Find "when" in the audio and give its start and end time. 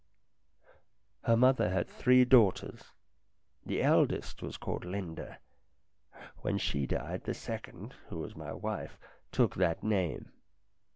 6.37-6.57